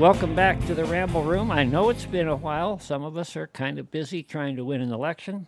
[0.00, 1.52] welcome back to the Ramble Room.
[1.52, 2.80] I know it's been a while.
[2.80, 5.46] Some of us are kind of busy trying to win an election.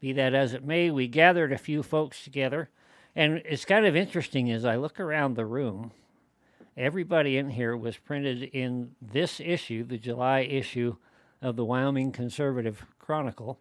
[0.00, 2.70] Be that as it may, we gathered a few folks together.
[3.14, 5.92] And it's kind of interesting as I look around the room,
[6.76, 10.96] everybody in here was printed in this issue, the July issue
[11.40, 13.60] of the Wyoming Conservative Chronicle.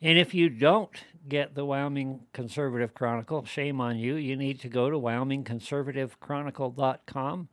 [0.00, 4.14] And if you don't get the Wyoming Conservative Chronicle, shame on you.
[4.14, 7.48] You need to go to wyomingconservativechronicle.com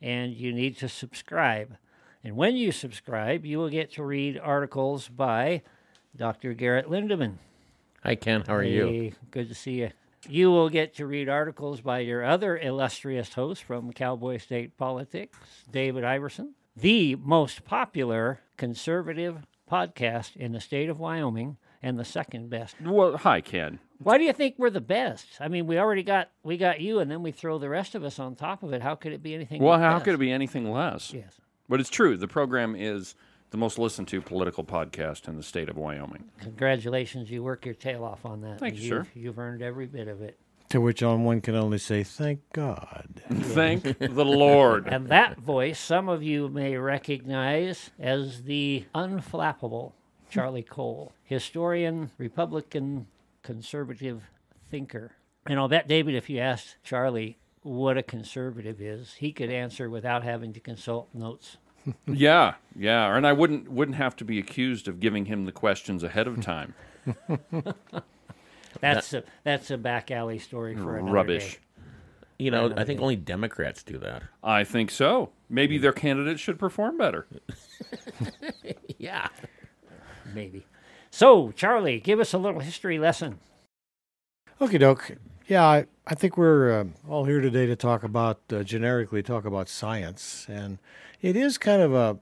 [0.00, 1.76] and you need to subscribe.
[2.22, 5.62] And when you subscribe, you will get to read articles by
[6.16, 6.54] Dr.
[6.54, 7.34] Garrett Lindeman.
[8.02, 8.42] Hi, Ken.
[8.46, 9.12] How are you?
[9.30, 9.90] Good to see you.
[10.28, 15.38] You will get to read articles by your other illustrious host from Cowboy State Politics,
[15.70, 19.38] David Iverson, the most popular conservative
[19.70, 22.76] podcast in the state of Wyoming and the second best.
[22.82, 23.78] Well, hi, Ken.
[24.02, 25.26] Why do you think we're the best?
[25.40, 28.02] I mean, we already got we got you, and then we throw the rest of
[28.02, 28.80] us on top of it.
[28.80, 29.62] How could it be anything?
[29.62, 30.04] Well, how best?
[30.04, 31.12] could it be anything less?
[31.12, 31.34] Yes.
[31.68, 32.16] But it's true.
[32.16, 33.14] The program is
[33.50, 36.24] the most listened to political podcast in the state of Wyoming.
[36.40, 38.58] Congratulations, you work your tail off on that.
[38.58, 39.10] Thank you, you've, sir.
[39.14, 40.38] You've earned every bit of it.
[40.70, 43.22] To which on one can only say, thank God.
[43.28, 44.86] Thank the Lord.
[44.86, 49.92] And that voice, some of you may recognize as the unflappable
[50.30, 53.08] Charlie Cole, historian, Republican,
[53.42, 54.30] conservative
[54.70, 55.12] thinker.
[55.46, 59.88] And I'll bet, David, if you asked Charlie what a conservative is, he could answer
[59.90, 61.56] without having to consult notes.
[62.06, 63.16] Yeah, yeah.
[63.16, 66.42] And I wouldn't wouldn't have to be accused of giving him the questions ahead of
[66.42, 66.74] time.
[68.80, 71.54] That's a that's a back alley story for another Rubbish.
[71.54, 71.58] day.
[72.38, 73.02] You know, Another I think day.
[73.02, 74.22] only Democrats do that.
[74.44, 75.30] I think so.
[75.48, 77.26] Maybe their candidates should perform better.
[78.98, 79.28] Yeah.
[80.34, 80.66] Maybe.
[81.10, 83.40] So, Charlie, give us a little history lesson.
[84.60, 85.16] Okie doke.
[85.48, 89.44] Yeah, I, I think we're uh, all here today to talk about, uh, generically talk
[89.44, 90.46] about science.
[90.48, 90.78] And
[91.20, 92.18] it is kind of a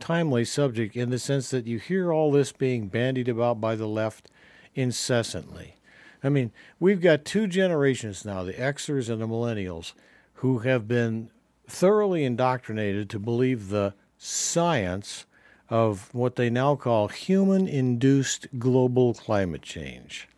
[0.00, 3.86] timely subject in the sense that you hear all this being bandied about by the
[3.86, 4.30] left
[4.74, 5.76] incessantly.
[6.24, 9.92] I mean, we've got two generations now, the Xers and the Millennials,
[10.34, 11.30] who have been
[11.68, 15.26] thoroughly indoctrinated to believe the science
[15.72, 20.28] of what they now call human induced global climate change.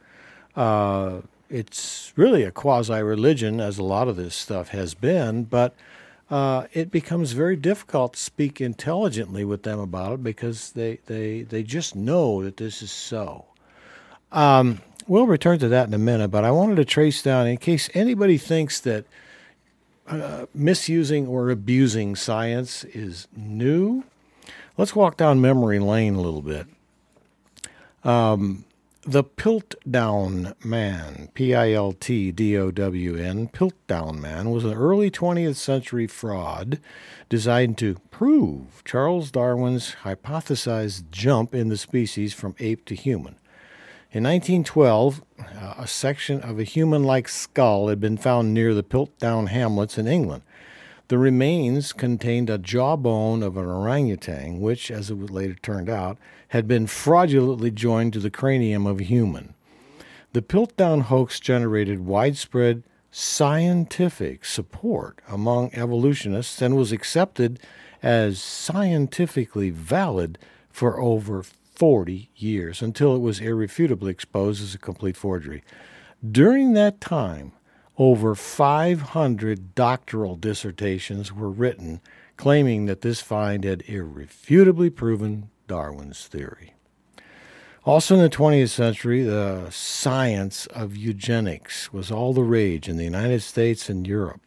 [0.55, 5.75] Uh, it's really a quasi religion, as a lot of this stuff has been, but
[6.31, 11.43] uh, it becomes very difficult to speak intelligently with them about it because they, they,
[11.43, 13.45] they just know that this is so.
[14.31, 17.57] Um, we'll return to that in a minute, but I wanted to trace down, in
[17.57, 19.05] case anybody thinks that
[20.07, 24.05] uh, misusing or abusing science is new,
[24.77, 26.67] let's walk down memory lane a little bit.
[28.03, 28.65] Um,
[29.07, 34.73] the Piltdown Man, P I L T D O W N, Piltdown Man, was an
[34.73, 36.81] early 20th century fraud
[37.29, 43.37] designed to prove Charles Darwin's hypothesized jump in the species from ape to human.
[44.11, 48.85] In 1912, uh, a section of a human like skull had been found near the
[48.85, 50.45] Piltdown hamlets in England.
[51.09, 56.17] The remains contained a jawbone of an orangutan, which, as it later turned out,
[56.49, 59.55] had been fraudulently joined to the cranium of a human.
[60.33, 67.61] The Piltdown hoax generated widespread scientific support among evolutionists and was accepted
[68.03, 70.39] as scientifically valid
[70.71, 75.63] for over 40 years until it was irrefutably exposed as a complete forgery.
[76.29, 77.53] During that time,
[77.97, 82.01] over 500 doctoral dissertations were written
[82.37, 86.75] claiming that this find had irrefutably proven Darwin's theory.
[87.85, 93.05] Also in the 20th century, the science of eugenics was all the rage in the
[93.05, 94.41] United States and Europe.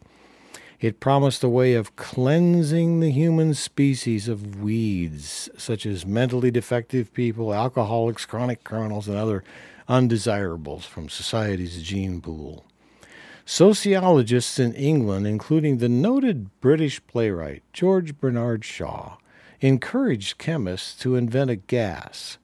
[0.80, 7.14] It promised a way of cleansing the human species of weeds, such as mentally defective
[7.14, 9.44] people, alcoholics, chronic criminals, and other
[9.88, 12.67] undesirables from society's gene pool.
[13.50, 19.16] Sociologists in England, including the noted British playwright George Bernard Shaw,
[19.62, 22.40] encouraged chemists to invent a gas,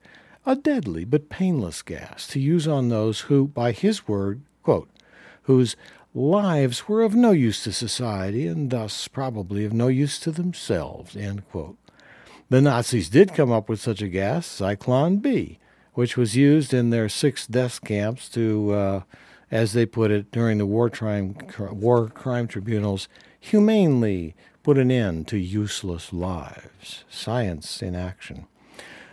[0.46, 4.88] a deadly but painless gas, to use on those who, by his word, quote,
[5.42, 5.76] whose
[6.14, 11.12] lives were of no use to society and thus probably of no use to themselves.
[11.12, 15.58] The Nazis did come up with such a gas, Zyklon B,
[15.92, 19.02] which was used in their six death camps to, uh,
[19.54, 21.36] as they put it, during the war crime,
[21.70, 23.08] war crime tribunals,
[23.38, 24.34] humanely
[24.64, 27.04] put an end to useless lives.
[27.08, 28.46] Science in action.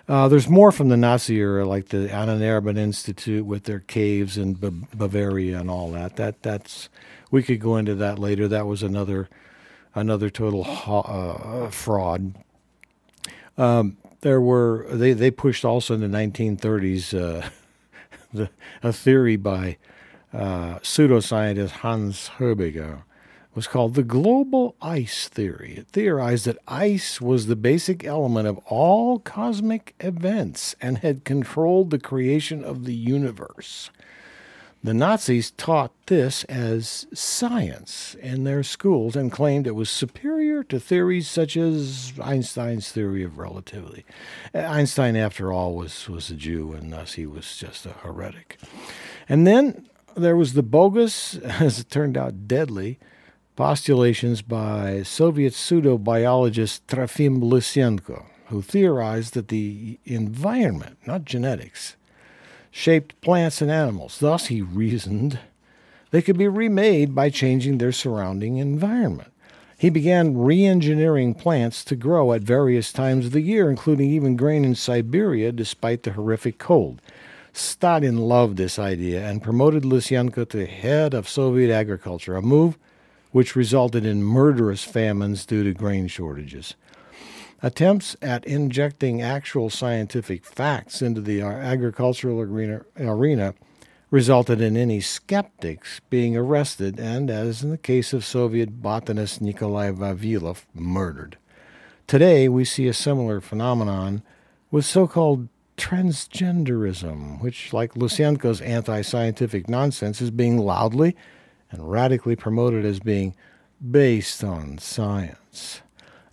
[0.10, 2.42] Uh, there's more from the Nazi era, like the Annan
[2.76, 6.16] Institute with their caves in B- Bavaria and all that.
[6.16, 6.90] That that's
[7.30, 8.48] we could go into that later.
[8.48, 9.30] That was another
[9.94, 12.34] another total uh, fraud.
[13.60, 17.50] Um, there were they they pushed also in the 1930s uh,
[18.34, 18.50] the,
[18.82, 19.78] a theory by
[20.34, 23.04] uh, pseudoscientist Hans Hörbiger
[23.54, 25.76] was called the global ice theory.
[25.78, 31.90] It theorized that ice was the basic element of all cosmic events and had controlled
[31.90, 33.90] the creation of the universe.
[34.84, 40.80] The Nazis taught this as science in their schools and claimed it was superior to
[40.80, 44.06] theories such as Einstein's theory of relativity.
[44.56, 48.58] Einstein, after all, was, was a Jew, and thus he was just a heretic.
[49.30, 53.00] And then there was the bogus, as it turned out, deadly
[53.56, 61.96] postulations by Soviet pseudo-biologist Trofim Lysenko, who theorized that the environment, not genetics,
[62.72, 64.20] shaped plants and animals.
[64.20, 65.40] Thus, he reasoned,
[66.12, 69.32] they could be remade by changing their surrounding environment.
[69.78, 74.36] He began re engineering plants to grow at various times of the year, including even
[74.36, 77.02] grain in Siberia despite the horrific cold.
[77.54, 82.78] Stalin loved this idea and promoted Lysenko to head of Soviet agriculture, a move
[83.32, 86.76] which resulted in murderous famines due to grain shortages.
[87.64, 93.54] Attempts at injecting actual scientific facts into the uh, agricultural arena, arena
[94.10, 99.92] resulted in any skeptics being arrested and, as in the case of Soviet botanist Nikolai
[99.92, 101.38] Vavilov, murdered.
[102.08, 104.22] Today, we see a similar phenomenon
[104.70, 105.48] with so called
[105.82, 111.16] transgenderism, which, like Lysenko's anti scientific nonsense, is being loudly
[111.72, 113.36] and radically promoted as being
[113.90, 115.82] based on science.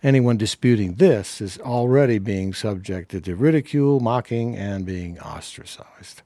[0.03, 6.21] Anyone disputing this is already being subjected to ridicule, mocking, and being ostracized.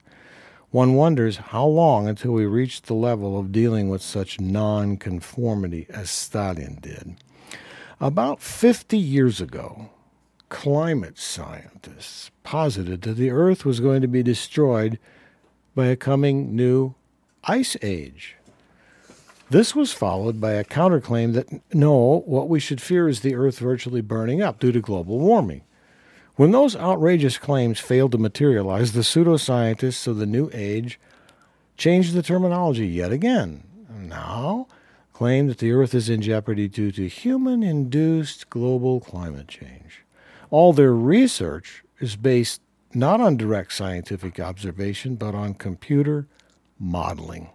[0.70, 6.10] One wonders how long until we reach the level of dealing with such nonconformity as
[6.10, 7.16] Stalin did.
[8.00, 9.88] About 50 years ago,
[10.54, 15.00] climate scientists posited that the Earth was going to be destroyed
[15.74, 16.94] by a coming new
[17.42, 18.36] ice age.
[19.50, 23.58] This was followed by a counterclaim that no, what we should fear is the Earth
[23.58, 25.64] virtually burning up due to global warming.
[26.36, 31.00] When those outrageous claims failed to materialize, the pseudoscientists of the New Age
[31.76, 33.64] changed the terminology yet again.
[33.90, 34.68] Now,
[35.12, 40.03] claim that the Earth is in jeopardy due to human induced global climate change.
[40.54, 42.60] All their research is based
[42.94, 46.28] not on direct scientific observation, but on computer
[46.78, 47.50] modeling.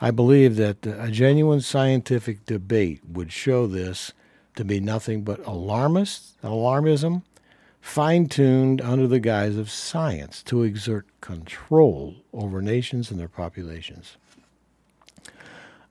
[0.00, 4.14] I believe that a genuine scientific debate would show this
[4.56, 7.22] to be nothing but alarmist, alarmism,
[7.80, 14.16] fine tuned under the guise of science to exert control over nations and their populations.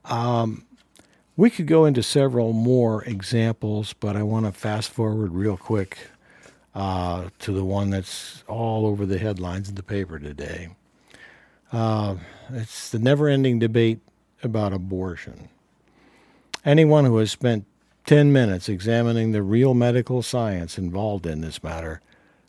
[0.03, 0.65] Um,
[1.37, 5.97] we could go into several more examples, but I want to fast forward real quick
[6.77, 10.69] uh, to the one that's all over the headlines in the paper today.
[11.71, 12.15] Uh,
[12.51, 13.99] it's the never ending debate
[14.43, 15.49] about abortion.
[16.63, 17.65] Anyone who has spent
[18.05, 21.99] 10 minutes examining the real medical science involved in this matter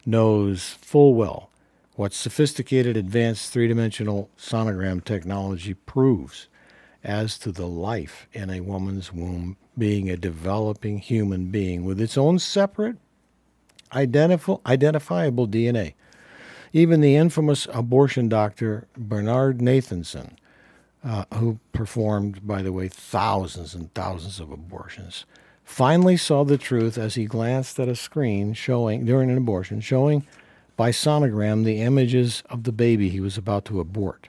[0.04, 1.48] knows full well
[1.94, 6.48] what sophisticated advanced three dimensional sonogram technology proves
[7.02, 12.18] as to the life in a woman's womb being a developing human being with its
[12.18, 12.98] own separate,
[13.92, 15.94] identifiable DNA.
[16.72, 20.32] Even the infamous abortion doctor Bernard Nathanson,
[21.02, 25.24] uh, who performed, by the way, thousands and thousands of abortions,
[25.64, 30.26] finally saw the truth as he glanced at a screen showing, during an abortion, showing
[30.76, 34.28] by sonogram the images of the baby he was about to abort.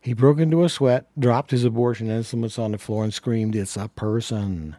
[0.00, 3.76] He broke into a sweat, dropped his abortion instruments on the floor, and screamed, It's
[3.76, 4.76] a person.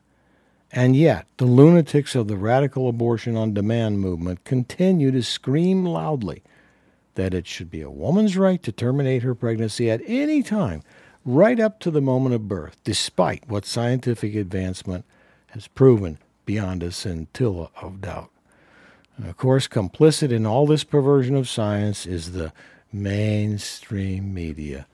[0.77, 6.43] And yet, the lunatics of the radical abortion on demand movement continue to scream loudly
[7.15, 10.83] that it should be a woman's right to terminate her pregnancy at any time,
[11.25, 15.03] right up to the moment of birth, despite what scientific advancement
[15.47, 18.29] has proven beyond a scintilla of doubt.
[19.17, 22.53] And of course, complicit in all this perversion of science is the
[22.93, 24.85] mainstream media.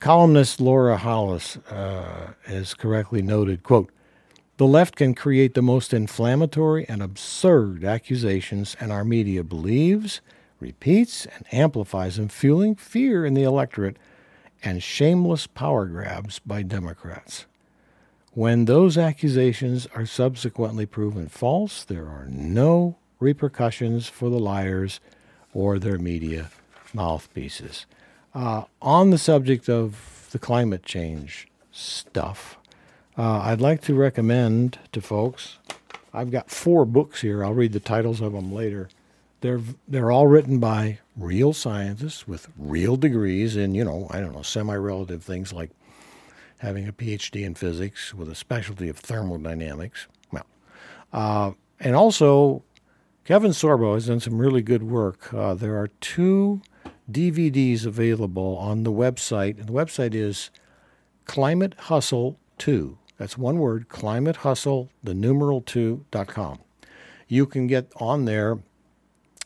[0.00, 3.92] Columnist Laura Hollis uh, has correctly noted, quote,
[4.58, 10.20] the left can create the most inflammatory and absurd accusations, and our media believes–
[10.60, 13.96] repeats and amplifies them, fueling fear in the electorate
[14.62, 17.46] and shameless power grabs by Democrats.
[18.32, 25.00] When those accusations are subsequently proven false, there are no repercussions for the liars
[25.52, 26.50] or their media
[26.92, 27.86] mouthpieces.
[28.34, 32.57] Uh, on the subject of the climate change stuff,
[33.18, 35.58] uh, I'd like to recommend to folks.
[36.14, 37.44] I've got four books here.
[37.44, 38.88] I'll read the titles of them later.
[39.40, 44.34] They're they're all written by real scientists with real degrees in you know I don't
[44.34, 45.70] know semi-relative things like
[46.58, 50.06] having a PhD in physics with a specialty of thermodynamics.
[50.32, 50.46] Well,
[51.12, 52.62] uh, and also
[53.24, 55.32] Kevin Sorbo has done some really good work.
[55.34, 56.62] Uh, there are two
[57.10, 60.50] DVDs available on the website, and the website is
[61.26, 62.96] Climate Hustle 2.
[63.18, 66.60] That's one word, Climate Hustle, the numeral 2.com.
[67.26, 68.60] You can get on there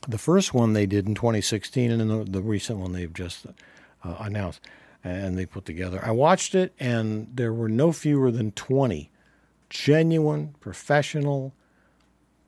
[0.06, 3.46] the first one they did in 2016, and then the, the recent one they've just
[3.46, 4.60] uh, announced
[5.04, 6.00] and they put together.
[6.04, 9.10] I watched it, and there were no fewer than 20
[9.68, 11.54] genuine, professional,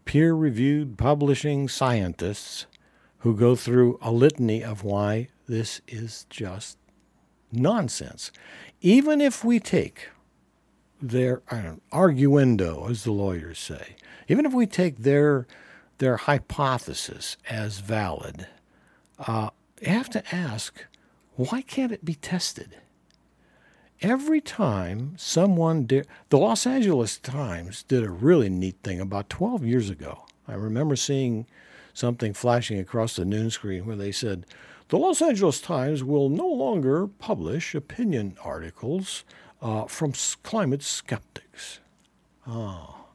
[0.05, 2.67] peer reviewed publishing scientists
[3.19, 6.77] who go through a litany of why this is just
[7.51, 8.31] nonsense.
[8.83, 10.09] Even if we take
[11.09, 13.97] their know, arguendo, as the lawyers say,
[14.29, 15.47] even if we take their
[15.99, 18.49] their hypothesis as valid,
[19.19, 20.87] uh, you have to ask
[21.37, 22.77] why can't it be tested?
[24.01, 29.65] Every time someone did, the Los Angeles Times did a really neat thing about 12
[29.65, 30.27] years ago.
[30.47, 31.47] I remember seeing
[31.93, 34.47] something flashing across the noon screen where they said,
[34.89, 39.25] the Los Angeles Times will no longer publish opinion articles
[39.65, 41.81] uh, from climate skeptics.
[42.47, 43.07] Oh.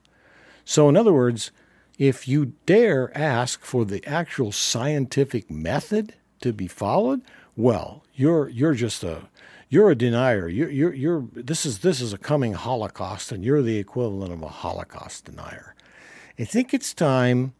[0.65, 1.51] So, in other words,
[1.99, 7.21] if you dare ask for the actual scientific method to be followed,
[7.55, 9.29] well, you're you're just a
[9.69, 10.47] you're a denier.
[10.47, 14.41] You're, you're, you're this is this is a coming Holocaust, and you're the equivalent of
[14.41, 15.75] a Holocaust denier.
[16.39, 17.53] I think it's time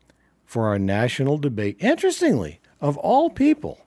[0.46, 1.78] for our national debate.
[1.80, 3.86] Interestingly, of all people,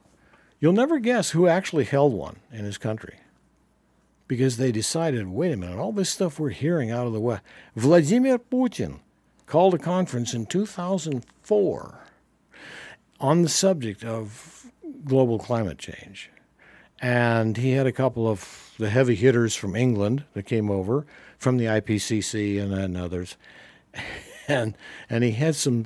[0.61, 3.15] you'll never guess who actually held one in his country.
[4.27, 7.43] Because they decided, wait a minute, all this stuff we're hearing out of the West.
[7.75, 8.99] Vladimir Putin
[9.45, 11.99] called a conference in 2004
[13.19, 14.65] on the subject of
[15.05, 16.29] global climate change.
[17.01, 21.05] And he had a couple of the heavy hitters from England that came over
[21.37, 23.37] from the IPCC and, and others.
[24.45, 24.75] And,
[25.09, 25.85] and he had some,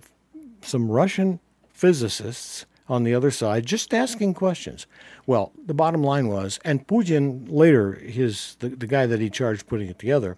[0.63, 1.39] some Russian
[1.69, 4.87] physicists on the other side just asking questions.
[5.27, 9.67] Well, the bottom line was, and Putin later, his the, the guy that he charged
[9.67, 10.37] putting it together,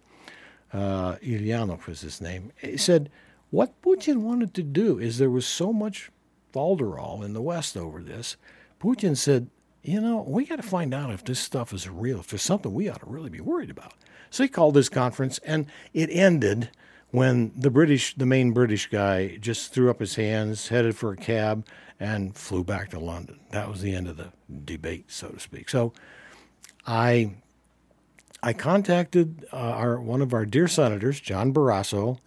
[0.74, 3.10] uh, Ilyanov was his name, said,
[3.52, 6.12] what Putin wanted to do is there was so much
[6.54, 8.36] falderall in the West over this.
[8.82, 9.50] Putin said,
[9.84, 12.74] you know, we got to find out if this stuff is real, if there's something
[12.74, 13.94] we ought to really be worried about.
[14.32, 16.70] So he called this conference, and it ended
[17.12, 21.18] when the British, the main British guy, just threw up his hands, headed for a
[21.18, 21.66] cab,
[22.00, 23.40] and flew back to London.
[23.52, 24.32] That was the end of the
[24.66, 25.70] debate, so to speak.
[25.70, 25.94] So
[26.86, 27.36] I
[28.42, 32.20] I contacted uh, our one of our dear senators, John Barrasso,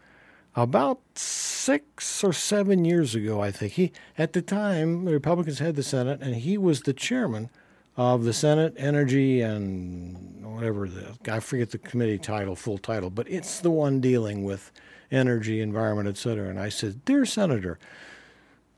[0.55, 3.75] about six or seven years ago, I think.
[3.75, 7.51] He at the time the Republicans had the Senate, and he was the chairman
[7.97, 13.29] of the Senate Energy and whatever the I forget the committee title, full title, but
[13.29, 14.71] it's the one dealing with
[15.11, 16.49] energy, environment, et cetera.
[16.49, 17.79] And I said, Dear Senator,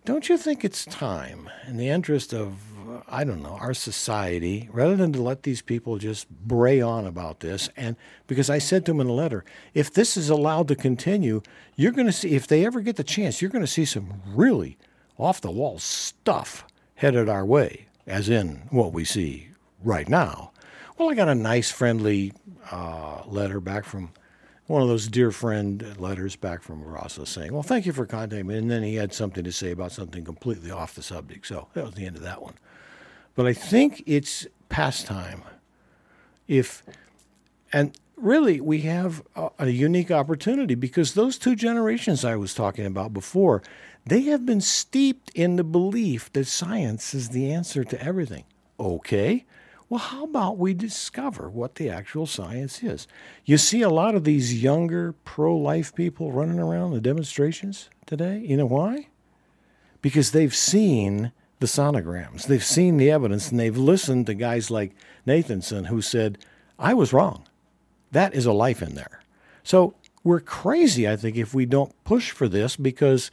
[0.04, 2.58] don't you think it's time, in the interest of,
[3.08, 7.40] I don't know, our society, rather than to let these people just bray on about
[7.40, 7.70] this?
[7.76, 11.40] And because I said to him in a letter, if this is allowed to continue,
[11.76, 14.20] you're going to see, if they ever get the chance, you're going to see some
[14.26, 14.76] really
[15.18, 16.66] off the wall stuff
[16.96, 19.48] headed our way, as in what we see
[19.82, 20.52] right now.
[20.96, 22.32] Well, I got a nice, friendly
[22.70, 24.10] uh, letter back from
[24.66, 28.46] one of those dear friend letters back from Rasa saying, Well, thank you for contacting
[28.46, 28.56] me.
[28.56, 31.46] And then he had something to say about something completely off the subject.
[31.46, 32.54] So that was the end of that one.
[33.34, 35.42] But I think it's past time.
[36.46, 36.82] If,
[37.72, 42.86] and really, we have a, a unique opportunity because those two generations I was talking
[42.86, 43.62] about before,
[44.06, 48.44] they have been steeped in the belief that science is the answer to everything.
[48.78, 49.44] Okay,
[49.88, 53.06] well, how about we discover what the actual science is?
[53.44, 58.38] You see a lot of these younger pro life people running around the demonstrations today.
[58.38, 59.08] You know why?
[60.02, 64.94] Because they've seen the sonograms, they've seen the evidence, and they've listened to guys like
[65.26, 66.38] Nathanson who said,
[66.78, 67.46] I was wrong.
[68.14, 69.20] That is a life in there.
[69.64, 73.32] So we're crazy, I think, if we don't push for this because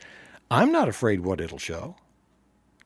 [0.49, 1.95] I'm not afraid what it'll show.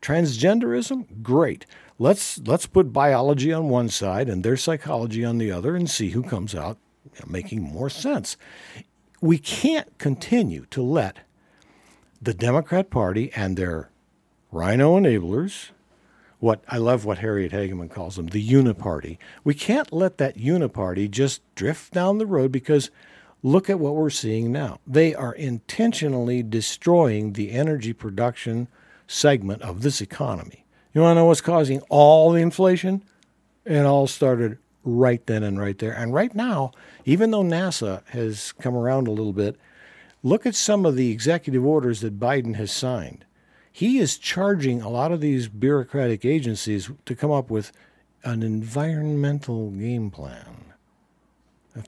[0.01, 1.65] Transgenderism, great.
[1.97, 6.09] Let's let's put biology on one side and their psychology on the other and see
[6.09, 6.77] who comes out
[7.25, 8.35] making more sense.
[9.21, 11.19] We can't continue to let
[12.21, 13.89] the Democrat Party and their
[14.51, 15.69] RINO enablers
[16.45, 19.17] what I love what Harriet Hageman calls them, the uniparty.
[19.43, 22.91] We can't let that uniparty just drift down the road because
[23.41, 24.79] look at what we're seeing now.
[24.85, 28.67] They are intentionally destroying the energy production
[29.07, 30.65] segment of this economy.
[30.93, 33.03] You want to know what's causing all the inflation?
[33.65, 35.93] It all started right then and right there.
[35.93, 36.73] And right now,
[37.05, 39.57] even though NASA has come around a little bit,
[40.21, 43.25] look at some of the executive orders that Biden has signed.
[43.75, 47.73] He is charging a lot of these bureaucratic agencies to come up with
[48.23, 50.71] an environmental game plan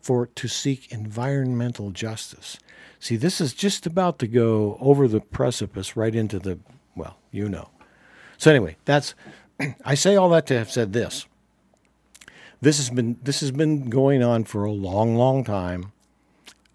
[0.01, 2.60] for to seek environmental justice.
[3.00, 6.60] See, this is just about to go over the precipice right into the
[6.94, 7.70] well, you know.
[8.38, 9.15] So anyway, that's
[9.86, 11.25] I say all that to have said this.
[12.60, 15.94] This has been this has been going on for a long, long time.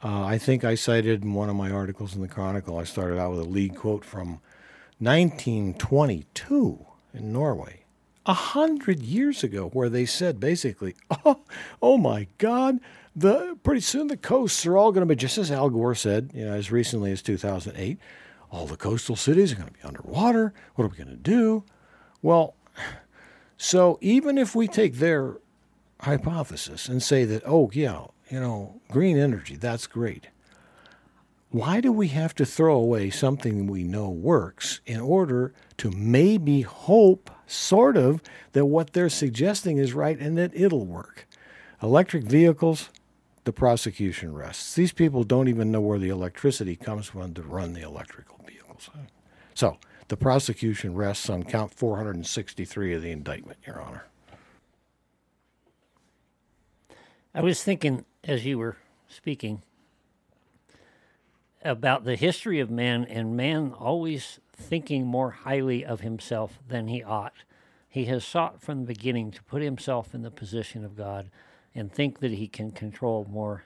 [0.02, 2.78] Uh, I think I cited in one of my articles in the Chronicle.
[2.78, 4.40] I started out with a lead quote from
[5.02, 7.80] 1922 in Norway,
[8.24, 10.94] a hundred years ago, where they said basically,
[11.24, 11.40] "Oh,
[11.82, 12.78] oh my God,
[13.14, 16.30] the pretty soon the coasts are all going to be just as Al Gore said,
[16.34, 17.98] you know, as recently as 2008.
[18.50, 20.52] All the coastal cities are going to be underwater.
[20.74, 21.64] What are we going to do?
[22.20, 22.54] Well,
[23.56, 25.38] so even if we take their
[26.00, 30.28] hypothesis and say that, oh, yeah, you know, green energy, that's great.
[31.52, 36.62] Why do we have to throw away something we know works in order to maybe
[36.62, 41.28] hope, sort of, that what they're suggesting is right and that it'll work?
[41.82, 42.88] Electric vehicles,
[43.44, 44.74] the prosecution rests.
[44.74, 48.88] These people don't even know where the electricity comes from to run the electrical vehicles.
[49.52, 49.76] So
[50.08, 54.06] the prosecution rests on count 463 of the indictment, Your Honor.
[57.34, 59.62] I was thinking as you were speaking
[61.64, 67.02] about the history of man and man always thinking more highly of himself than he
[67.02, 67.34] ought.
[67.88, 71.30] He has sought from the beginning to put himself in the position of God
[71.74, 73.64] and think that he can control more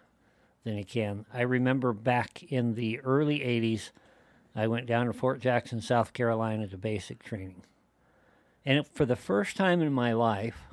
[0.64, 1.26] than he can.
[1.32, 3.90] I remember back in the early 80s,
[4.54, 7.62] I went down to Fort Jackson, South Carolina to basic training.
[8.64, 10.64] And for the first time in my life,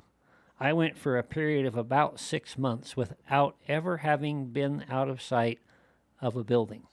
[0.58, 5.22] I went for a period of about six months without ever having been out of
[5.22, 5.60] sight
[6.20, 6.84] of a building.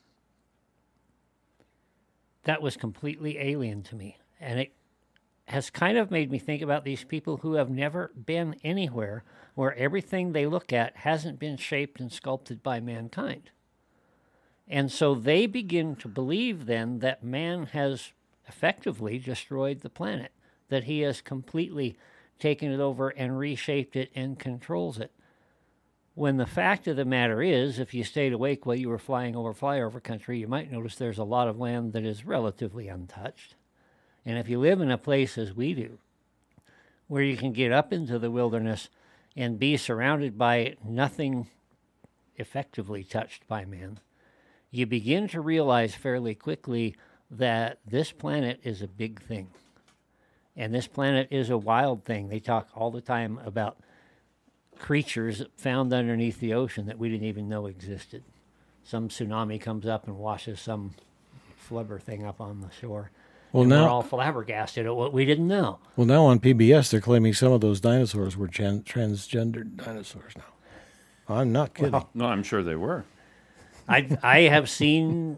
[2.44, 4.18] That was completely alien to me.
[4.40, 4.74] And it
[5.48, 9.24] has kind of made me think about these people who have never been anywhere
[9.54, 13.52] where everything they look at hasn't been shaped and sculpted by mankind.
[14.68, 18.14] And so they begin to believe then that man has
[18.48, 20.32] effectively destroyed the planet,
[20.70, 21.98] that he has completely
[22.40, 25.12] taken it over and reshaped it and controls it.
[26.22, 29.36] When the fact of the matter is, if you stayed awake while you were flying
[29.36, 33.56] over flyover country, you might notice there's a lot of land that is relatively untouched.
[34.24, 35.98] And if you live in a place as we do,
[37.08, 38.88] where you can get up into the wilderness
[39.36, 41.48] and be surrounded by nothing
[42.36, 44.00] effectively touched by man,
[44.70, 46.96] you begin to realize fairly quickly
[47.32, 49.48] that this planet is a big thing.
[50.56, 52.28] And this planet is a wild thing.
[52.28, 53.80] They talk all the time about
[54.82, 58.24] creatures found underneath the ocean that we didn't even know existed.
[58.84, 60.96] Some tsunami comes up and washes some
[61.70, 63.12] flubber thing up on the shore.
[63.54, 65.78] Well, and now- we're all flabbergasted at what we didn't know.
[65.96, 70.46] Well, now on PBS, they're claiming some of those dinosaurs were gen- transgendered dinosaurs now.
[71.36, 72.04] I'm not kidding.
[72.15, 73.06] No, I'm sure they were.
[73.88, 75.38] I I have seen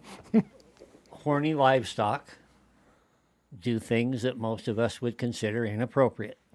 [1.09, 2.37] horny livestock
[3.59, 6.37] do things that most of us would consider inappropriate.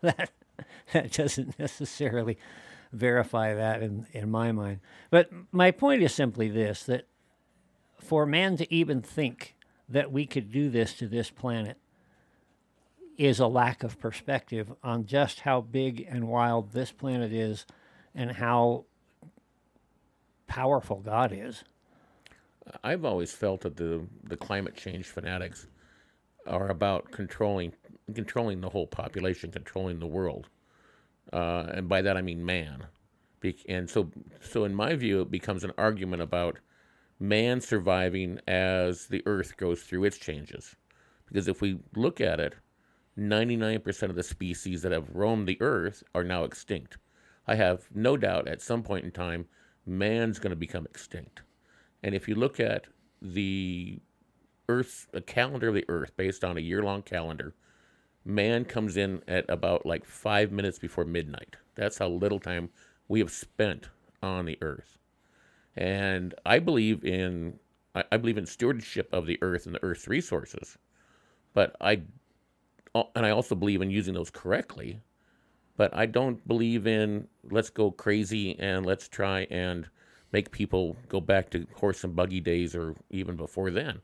[0.00, 0.30] That
[0.92, 2.38] that doesn't necessarily
[2.92, 4.80] verify that in, in my mind.
[5.10, 7.06] But my point is simply this that
[8.00, 9.56] for man to even think
[9.88, 11.76] that we could do this to this planet
[13.16, 17.66] is a lack of perspective on just how big and wild this planet is
[18.14, 18.84] and how
[20.46, 21.64] powerful God is.
[22.84, 25.66] I've always felt that the the climate change fanatics
[26.46, 27.72] are about controlling
[28.14, 30.48] controlling the whole population, controlling the world,
[31.32, 32.86] uh, and by that I mean man.
[33.40, 36.58] Be- and so, so in my view, it becomes an argument about
[37.20, 40.76] man surviving as the Earth goes through its changes.
[41.26, 42.54] Because if we look at it,
[43.18, 46.98] 99% of the species that have roamed the Earth are now extinct.
[47.46, 49.46] I have no doubt at some point in time,
[49.84, 51.42] man's going to become extinct.
[52.02, 52.86] And if you look at
[53.20, 54.00] the
[54.68, 57.54] Earth, a calendar of the Earth based on a year long calendar,
[58.28, 61.56] man comes in at about like five minutes before midnight.
[61.74, 62.68] That's how little time
[63.08, 63.88] we have spent
[64.22, 64.98] on the Earth.
[65.76, 67.58] And I believe in
[67.94, 70.76] I, believe in stewardship of the Earth and the Earth's resources,
[71.54, 72.02] but I
[72.94, 75.00] uh, and I also believe in using those correctly.
[75.76, 79.88] But I don't believe in let's go crazy and let's try and
[80.32, 84.02] make people go back to horse and buggy days or even before then,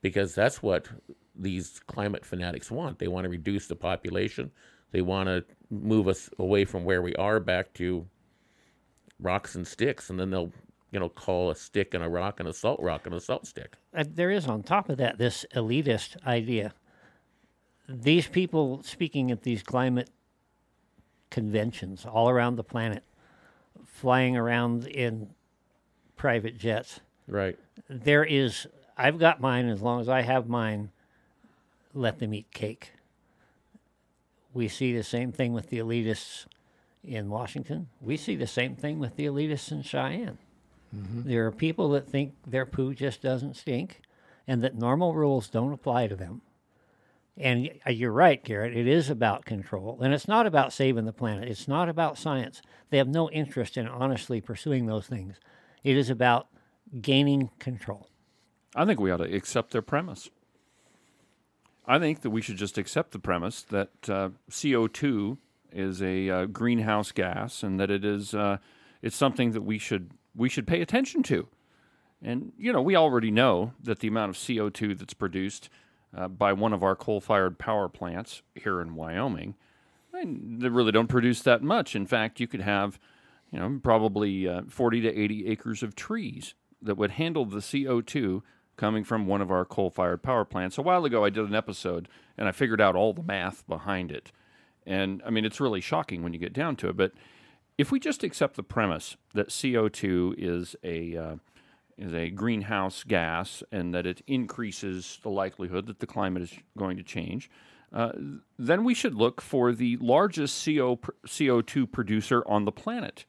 [0.00, 0.88] because that's what
[1.34, 2.98] these climate fanatics want.
[2.98, 4.50] They want to reduce the population.
[4.90, 8.06] They want to move us away from where we are back to
[9.20, 10.52] rocks and sticks, and then they'll
[10.90, 13.46] you know call a stick and a rock and a salt rock and a salt
[13.46, 13.76] stick.
[13.94, 16.74] Uh, there is on top of that this elitist idea.
[17.88, 20.10] These people speaking at these climate
[21.30, 23.02] conventions all around the planet,
[23.84, 25.30] flying around in
[26.16, 27.00] private jets.
[27.26, 27.58] Right.
[27.88, 28.66] There is,
[28.96, 30.90] I've got mine as long as I have mine,
[31.94, 32.92] let them eat cake.
[34.54, 36.46] We see the same thing with the elitists
[37.02, 37.88] in Washington.
[38.00, 40.38] We see the same thing with the elitists in Cheyenne.
[40.94, 41.28] Mm-hmm.
[41.28, 44.02] There are people that think their poo just doesn't stink
[44.46, 46.42] and that normal rules don't apply to them.
[47.36, 48.76] And uh, you're right, Garrett.
[48.76, 49.98] It is about control.
[50.02, 51.48] And it's not about saving the planet.
[51.48, 52.60] It's not about science.
[52.90, 55.36] They have no interest in honestly pursuing those things.
[55.82, 56.48] It is about
[57.00, 58.08] gaining control.
[58.76, 60.28] I think we ought to accept their premise.
[61.86, 65.38] I think that we should just accept the premise that uh, CO2
[65.72, 68.58] is a uh, greenhouse gas and that it is uh,
[69.00, 71.48] it's something that we should we should pay attention to.
[72.22, 75.68] And you know, we already know that the amount of CO2 that's produced
[76.16, 79.54] uh, by one of our coal-fired power plants here in Wyoming,
[80.12, 81.96] they really don't produce that much.
[81.96, 83.00] In fact, you could have,
[83.50, 88.42] you know, probably uh, 40 to 80 acres of trees that would handle the CO2
[88.82, 90.76] coming from one of our coal-fired power plants.
[90.76, 94.10] A while ago, I did an episode and I figured out all the math behind
[94.10, 94.32] it.
[94.84, 96.96] And I mean, it's really shocking when you get down to it.
[96.96, 97.12] But
[97.78, 101.36] if we just accept the premise that CO2 is a uh,
[101.96, 106.96] is a greenhouse gas and that it increases the likelihood that the climate is going
[106.96, 107.48] to change,
[107.92, 108.10] uh,
[108.58, 113.26] then we should look for the largest CO, CO2 producer on the planet.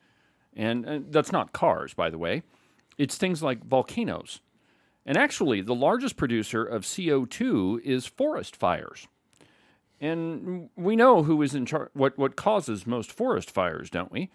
[0.56, 2.42] And, and that's not cars, by the way.
[2.98, 4.42] It's things like volcanoes.
[5.06, 9.08] And actually, the largest producer of CO2 is forest fires.
[10.00, 14.30] And we know who is in charge, what, what causes most forest fires, don't we?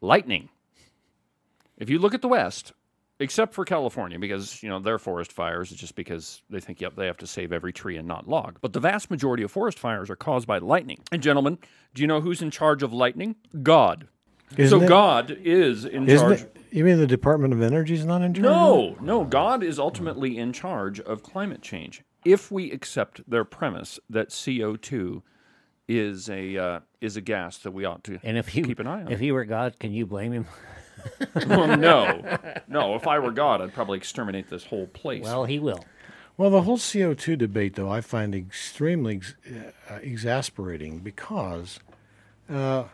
[0.00, 0.48] Lightning.
[1.76, 2.72] If you look at the West,
[3.20, 6.94] except for California, because you know their forest fires it's just because they think yep
[6.96, 8.58] they have to save every tree and not log.
[8.60, 11.02] But the vast majority of forest fires are caused by lightning.
[11.12, 11.58] And gentlemen,
[11.94, 13.36] do you know who's in charge of lightning?
[13.62, 14.08] God.
[14.56, 16.40] Isn't so it- God is in Isn't charge.
[16.42, 16.56] it?
[16.70, 18.42] You mean the Department of Energy is not in charge?
[18.44, 19.24] No, no.
[19.24, 22.02] God is ultimately in charge of climate change.
[22.24, 25.22] If we accept their premise that CO two
[25.86, 28.86] is a uh, is a gas that we ought to And if he keep an
[28.86, 29.10] eye on.
[29.12, 30.46] if he were God, can you blame him?
[31.46, 32.94] well, no, no.
[32.96, 35.24] If I were God, I'd probably exterminate this whole place.
[35.24, 35.84] Well, he will.
[36.36, 39.34] Well, the whole CO2 debate, though, I find extremely ex-
[39.90, 41.80] uh, exasperating because
[42.50, 42.84] uh,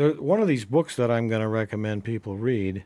[0.00, 2.84] there, one of these books that I'm going to recommend people read,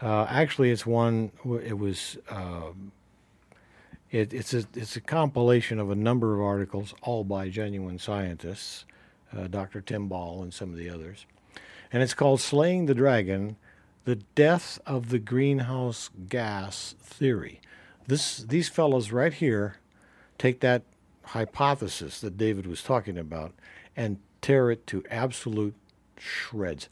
[0.00, 1.30] uh, actually, it's one,
[1.62, 2.92] it was, um,
[4.10, 8.86] it, it's, a, it's a compilation of a number of articles, all by genuine scientists,
[9.36, 9.82] uh, Dr.
[9.82, 11.26] Tim Ball and some of the others.
[11.92, 13.56] And it's called Slaying the Dragon
[14.06, 17.60] The Death of the Greenhouse Gas Theory.
[18.06, 19.76] This, these fellows right here
[20.38, 20.84] take that
[21.22, 23.52] hypothesis that David was talking about
[23.94, 25.74] and tear it to absolute
[26.18, 26.88] shreds.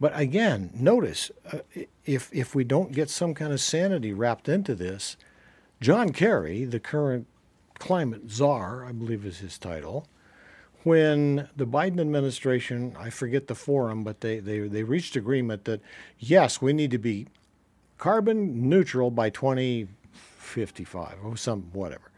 [0.00, 1.58] But again, notice uh,
[2.04, 5.16] if if we don't get some kind of sanity wrapped into this,
[5.80, 7.26] John Kerry, the current
[7.78, 10.06] climate czar, I believe is his title,
[10.82, 15.80] when the Biden administration, I forget the forum, but they, they, they reached agreement that
[16.18, 17.26] yes, we need to be
[17.98, 22.10] carbon neutral by 2055 or some whatever.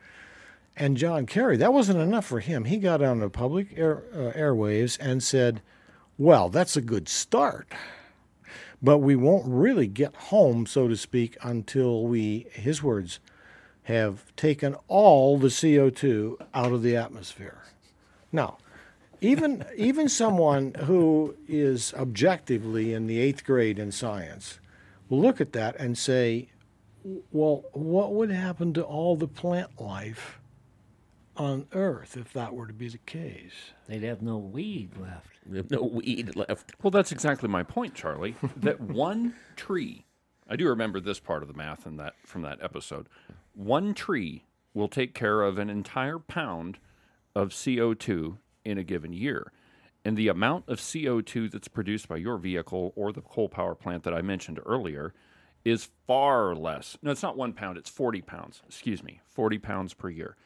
[0.77, 2.65] And John Kerry, that wasn't enough for him.
[2.65, 5.63] He got on the public air, uh, airwaves and said,
[6.21, 7.73] "Well, that's a good start,
[8.83, 13.21] but we won't really get home, so to speak, until we, his words,
[13.85, 17.63] have taken all the CO2 out of the atmosphere."
[18.33, 18.59] Now,
[19.23, 24.61] even even someone who is objectively in the eighth grade in science
[25.09, 26.51] will look at that and say,
[27.33, 30.39] "Well, what would happen to all the plant life
[31.35, 35.30] on Earth if that were to be the case?" They'd have no weed left.
[35.49, 36.73] We have no weed left.
[36.83, 38.37] Well, that's exactly my point, Charlie.
[38.57, 40.05] that one tree,
[40.49, 43.09] I do remember this part of the math in that from that episode.
[43.55, 46.79] One tree will take care of an entire pound
[47.35, 49.53] of CO2 in a given year.
[50.05, 54.03] And the amount of CO2 that's produced by your vehicle or the coal power plant
[54.05, 55.13] that I mentioned earlier
[55.65, 56.97] is far less.
[57.03, 58.63] No, it's not one pound, it's 40 pounds.
[58.67, 60.37] Excuse me, 40 pounds per year.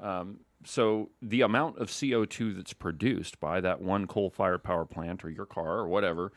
[0.00, 5.30] Um, so the amount of CO2 that's produced by that one coal-fired power plant or
[5.30, 6.32] your car or whatever,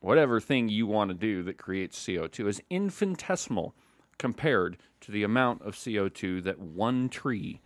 [0.00, 3.74] whatever thing you want to do that creates CO2 is infinitesimal
[4.18, 7.60] compared to the amount of CO2 that one tree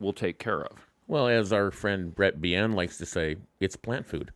[0.00, 0.86] will take care of.
[1.06, 4.32] Well, as our friend Brett Bien likes to say, it's plant food.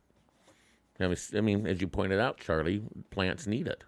[1.00, 3.84] I mean, I mean, as you pointed out, Charlie, plants need it.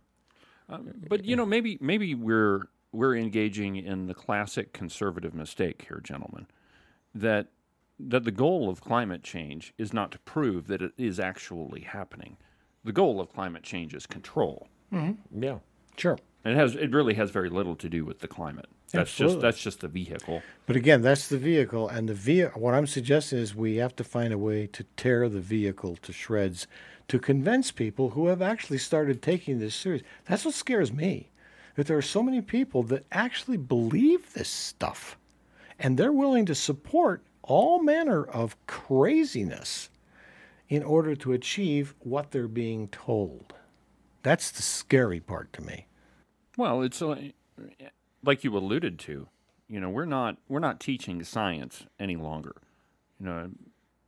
[0.68, 6.00] Um, but you know, maybe maybe we're we're engaging in the classic conservative mistake here,
[6.02, 6.46] gentlemen,
[7.14, 7.48] that
[7.98, 12.36] that the goal of climate change is not to prove that it is actually happening.
[12.84, 14.68] The goal of climate change is control.
[14.92, 15.42] Mm-hmm.
[15.42, 15.58] Yeah.
[15.96, 16.18] Sure.
[16.44, 18.66] And it has it really has very little to do with the climate.
[18.92, 19.34] That's Absolutely.
[19.36, 20.42] just that's just the vehicle.
[20.66, 24.04] But again, that's the vehicle, and the ve- What I'm suggesting is we have to
[24.04, 26.66] find a way to tear the vehicle to shreds,
[27.08, 30.02] to convince people who have actually started taking this serious.
[30.26, 31.30] That's what scares me,
[31.76, 35.16] that there are so many people that actually believe this stuff,
[35.78, 39.90] and they're willing to support all manner of craziness
[40.68, 43.52] in order to achieve what they're being told.
[44.22, 45.86] That's the scary part to me.
[46.56, 47.16] Well, it's uh,
[48.24, 49.28] like you alluded to.
[49.68, 52.54] You know, we're not we're not teaching science any longer.
[53.18, 53.50] You know,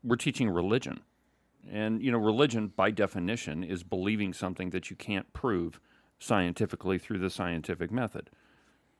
[0.02, 1.00] we're teaching religion,
[1.70, 5.80] and you know, religion by definition is believing something that you can't prove
[6.18, 8.30] scientifically through the scientific method.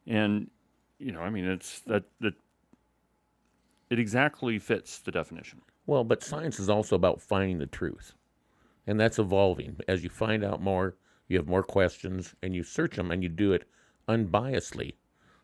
[0.07, 0.51] And
[0.99, 2.35] you know, I mean, it's that that
[3.91, 5.63] it exactly fits the definition.
[5.87, 8.15] Well, but science is also about finding the truth.
[8.87, 9.77] And that's evolving.
[9.89, 10.97] As you find out more,
[11.29, 13.69] you have more questions, and you search them, and you do it
[14.09, 14.95] unbiasedly.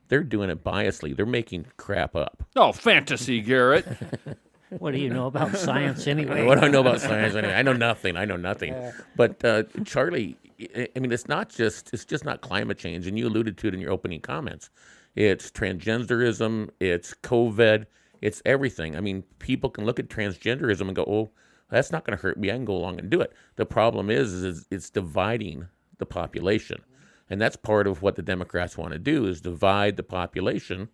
[0.09, 1.17] They're doing it biasedly.
[1.17, 2.43] They're making crap up.
[2.57, 3.87] Oh, fantasy, Garrett.
[4.79, 6.45] What do you know about science anyway?
[6.45, 7.35] What do I know about science?
[7.35, 7.53] Anyway?
[7.53, 8.17] I know nothing.
[8.17, 8.75] I know nothing.
[9.17, 10.37] But uh, Charlie,
[10.77, 13.69] I I mean, it's not just it's just not climate change, and you alluded to
[13.69, 14.71] it in your opening comments.
[15.17, 16.71] It's transgenderism.
[16.79, 17.87] It's COVID.
[18.21, 18.97] It's everything.
[18.97, 21.31] I mean, people can look at transgenderism and go, "Oh,
[21.71, 22.51] that's not going to hurt me.
[22.51, 26.83] I can go along and do it." The problem is, is it's dividing the population,
[27.29, 30.89] and that's part of what the Democrats want to do is divide the population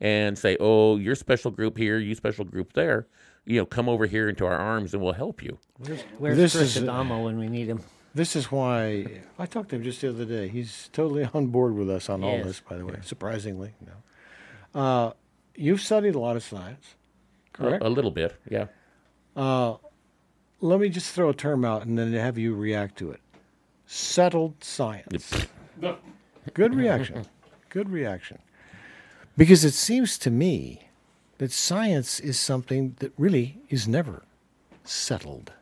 [0.00, 3.06] and say, "Oh, you're special group here, you special group there."
[3.44, 5.58] You know, come over here into our arms, and we'll help you.
[6.18, 7.80] Where's This Chris is- Adamo when we need him?
[8.14, 10.46] This is why I talked to him just the other day.
[10.48, 13.72] He's totally on board with us on all this, by the way, surprisingly.
[13.80, 14.80] No.
[14.80, 15.12] Uh,
[15.54, 16.94] you've studied a lot of science,
[17.52, 17.82] correct?
[17.82, 18.66] A, a little bit, yeah.
[19.36, 19.76] Uh,
[20.60, 23.20] let me just throw a term out and then have you react to it.
[23.86, 25.46] Settled science.
[26.54, 27.26] Good reaction.
[27.68, 28.38] Good reaction.
[29.36, 30.88] Because it seems to me
[31.38, 34.22] that science is something that really is never
[34.84, 35.52] settled.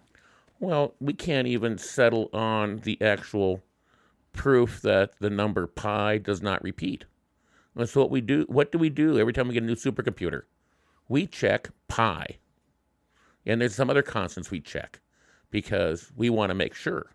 [0.58, 3.62] Well, we can't even settle on the actual
[4.32, 7.04] proof that the number pi does not repeat.
[7.74, 8.44] That's what we do.
[8.48, 10.42] What do we do every time we get a new supercomputer?
[11.08, 12.38] We check pi.
[13.46, 15.00] And there's some other constants we check
[15.50, 17.14] because we want to make sure.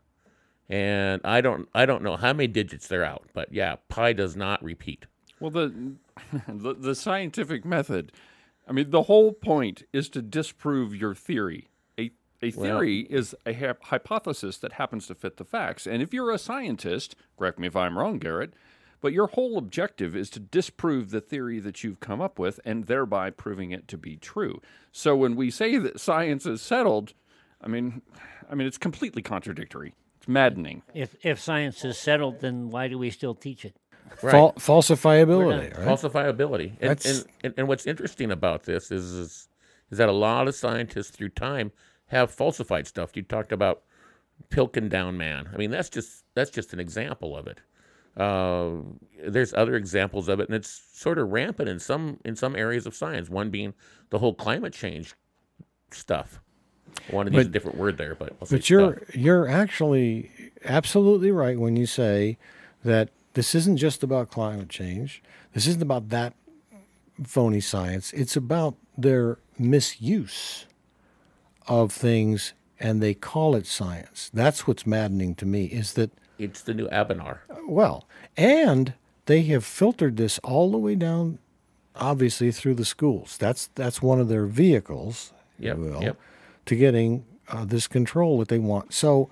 [0.67, 4.35] And I don't I don't know how many digits they're out, but yeah, pi does
[4.35, 5.05] not repeat.
[5.39, 5.95] Well, the,
[6.47, 8.11] the the scientific method.
[8.67, 11.69] I mean, the whole point is to disprove your theory.
[11.99, 15.85] A a theory is a hy- hypothesis that happens to fit the facts.
[15.85, 18.53] And if you're a scientist, correct me if I'm wrong, Garrett,
[19.05, 22.85] but your whole objective is to disprove the theory that you've come up with, and
[22.85, 24.59] thereby proving it to be true.
[24.91, 27.13] So when we say that science is settled,
[27.61, 28.01] I mean,
[28.49, 29.93] I mean it's completely contradictory.
[30.17, 30.81] It's maddening.
[30.95, 33.75] If if science is settled, then why do we still teach it?
[34.15, 35.87] Fal- falsifiability, right?
[35.87, 36.77] falsifiability.
[36.81, 39.47] And, and, and and what's interesting about this is, is
[39.91, 41.71] is that a lot of scientists through time
[42.07, 43.15] have falsified stuff.
[43.15, 43.83] You talked about
[44.49, 45.47] Piltdown Man.
[45.53, 47.61] I mean, that's just that's just an example of it.
[48.17, 48.71] Uh,
[49.27, 52.85] there's other examples of it, and it's sort of rampant in some in some areas
[52.85, 53.29] of science.
[53.29, 53.73] One being
[54.09, 55.15] the whole climate change
[55.91, 56.39] stuff.
[57.11, 59.15] I wanted to use a different word there, but I'll say But you're stuff.
[59.15, 60.31] you're actually
[60.63, 62.37] absolutely right when you say
[62.83, 65.21] that this isn't just about climate change.
[65.53, 66.33] This isn't about that
[67.23, 68.13] phony science.
[68.13, 70.65] It's about their misuse
[71.67, 74.29] of things and they call it science.
[74.33, 77.39] That's what's maddening to me is that it's the new Abenar.
[77.67, 78.93] well, and
[79.25, 81.39] they have filtered this all the way down
[81.95, 83.37] obviously through the schools.
[83.37, 86.19] That's that's one of their vehicles, if Yep, you will, yep.
[86.65, 88.93] to getting uh, this control that they want.
[88.93, 89.29] So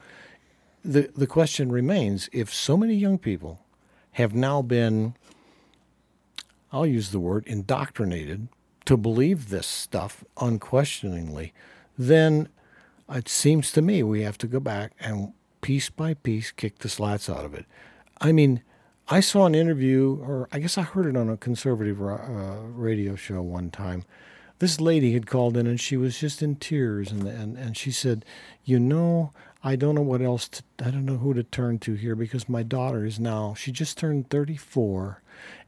[0.84, 3.60] the the question remains: if so many young people
[4.13, 5.16] have now been,
[6.72, 8.48] I'll use the word indoctrinated
[8.86, 11.54] to believe this stuff unquestioningly,
[11.98, 12.50] then
[13.10, 16.89] it seems to me we have to go back and piece by piece kick the
[16.89, 17.65] slats out of it.
[18.21, 18.62] I mean,
[19.10, 23.15] I saw an interview, or I guess I heard it on a conservative uh, radio
[23.15, 24.04] show one time,
[24.60, 27.91] this lady had called in and she was just in tears and and, and she
[27.91, 28.23] said,
[28.63, 31.95] "You know, I don't know what else to, I don't know who to turn to
[31.95, 35.21] here because my daughter is now she just turned 34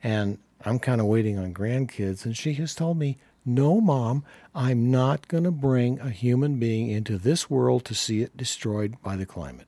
[0.03, 4.91] and I'm kind of waiting on grandkids and she has told me, "No, mom, I'm
[4.91, 9.17] not going to bring a human being into this world to see it destroyed by
[9.17, 9.67] the climate."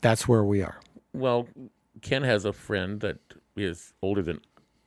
[0.00, 0.80] That's where we are.
[1.12, 1.48] Well,
[2.02, 3.18] Ken has a friend that
[3.56, 4.40] is older than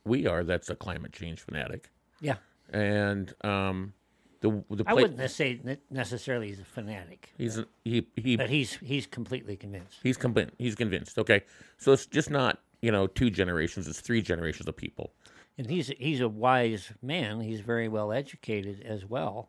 [0.04, 0.44] we are.
[0.44, 2.36] That's a climate change fanatic, Yeah.
[2.70, 3.92] and um,
[4.40, 8.74] the the I pla- wouldn't say necessarily he's a fanatic, he's he he but he's
[8.76, 9.98] he's completely convinced.
[10.02, 10.54] he's convinced.
[10.58, 11.18] He's convinced.
[11.18, 11.42] Okay,
[11.78, 13.86] so it's just not you know two generations.
[13.88, 15.12] It's three generations of people.
[15.56, 17.40] And he's he's a wise man.
[17.40, 19.48] He's very well educated as well,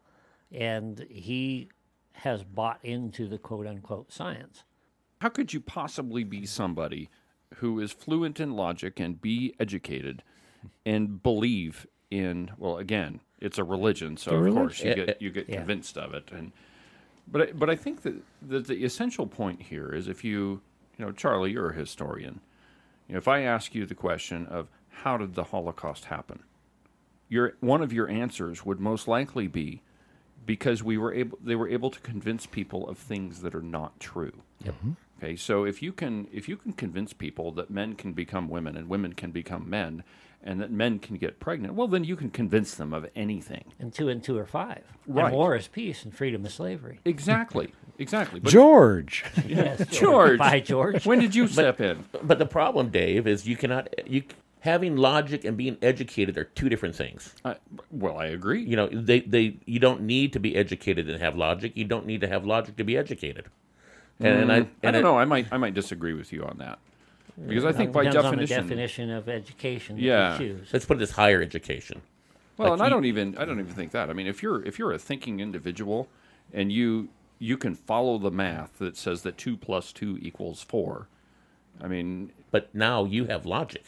[0.52, 1.70] and he
[2.14, 4.64] has bought into the quote unquote science.
[5.22, 7.10] How could you possibly be somebody
[7.56, 10.24] who is fluent in logic and be educated
[10.86, 15.48] and believe in well again it's a religion so of course you get you get
[15.50, 15.58] Yeah.
[15.58, 16.52] convinced of it and
[17.28, 20.62] but I, but I think that, that the essential point here is if you
[20.98, 22.42] you know Charlie you're a historian
[23.08, 26.40] you know, if I ask you the question of how did the Holocaust happen
[27.30, 29.82] your one of your answers would most likely be
[30.46, 34.00] because we were able they were able to convince people of things that are not
[34.00, 34.44] true.
[34.64, 34.92] Mm-hmm.
[35.18, 38.76] Okay, so if you can if you can convince people that men can become women
[38.78, 40.04] and women can become men
[40.44, 43.66] and that men can get pregnant, well then you can convince them of anything.
[43.80, 44.84] And two and two are five.
[45.08, 45.28] Right.
[45.28, 47.00] And war is peace, and freedom is slavery.
[47.06, 47.74] Exactly.
[47.98, 48.42] Exactly.
[48.42, 49.24] But George.
[49.48, 50.38] Yes, George.
[50.38, 51.06] Bye, George.
[51.06, 52.04] when did you step in?
[52.22, 54.24] But the problem, Dave, is you cannot you
[54.66, 57.34] having logic and being educated are two different things.
[57.46, 57.56] I,
[57.92, 58.62] well, I agree.
[58.64, 61.72] You know, they they you don't need to be educated and have logic.
[61.76, 63.46] You don't need to have logic to be educated.
[64.20, 65.18] And, mm, and I and I don't it- know.
[65.18, 66.80] I might I might disagree with you on that.
[67.48, 70.34] Because I think by Depends on the definition, definition of education that Yeah.
[70.34, 70.70] you choose.
[70.74, 72.02] Let's put it as higher education.
[72.58, 74.10] Well, Like and I don't even I don't even think that.
[74.10, 76.08] I mean, if you're if you're a thinking individual
[76.54, 81.08] and you you can follow the math that says that two plus two equals four,
[81.82, 83.84] I mean, But now you have logic.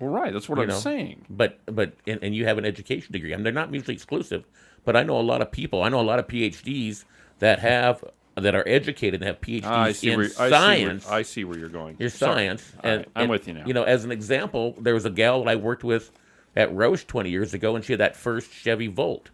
[0.00, 0.32] Well, right.
[0.32, 0.78] That's what I'm know?
[0.78, 1.26] saying.
[1.28, 3.32] But but and, and you have an education degree.
[3.32, 4.44] I mean, they're not mutually exclusive.
[4.84, 5.82] But I know a lot of people.
[5.82, 7.04] I know a lot of PhDs
[7.40, 8.04] that have
[8.36, 11.04] that are educated and have PhDs I see in where I science.
[11.04, 11.96] See where, I see where you're going.
[11.98, 12.34] your Sorry.
[12.34, 12.72] science.
[12.82, 13.66] And, right, I'm and, with you now.
[13.66, 16.12] You know, as an example, there was a gal that I worked with
[16.54, 19.30] at Roche 20 years ago, and she had that first Chevy Volt.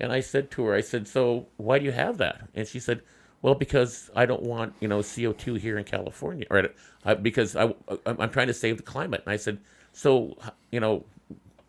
[0.00, 2.80] And I said to her, I said, "So why do you have that?" And she
[2.80, 3.02] said,
[3.42, 6.68] "Well, because I don't want you know CO2 here in California, or
[7.04, 9.58] uh, because I I'm I'm trying to save the climate." And I said,
[9.92, 10.36] "So
[10.70, 11.04] you know,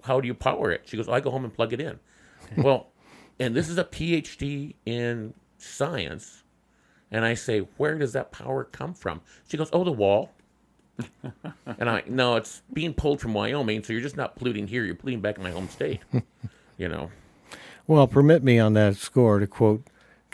[0.03, 1.99] how do you power it?" She goes, "I go home and plug it in."
[2.57, 2.87] well,
[3.39, 6.43] and this is a PhD in science.
[7.11, 9.21] And I say, where does that power come from?
[9.47, 10.31] She goes, oh, the wall.
[11.77, 14.83] and I, no, it's being pulled from Wyoming, so you're just not polluting here.
[14.83, 16.01] You're polluting back in my home state.
[16.77, 17.11] you know,
[17.85, 19.85] Well, permit me on that score to quote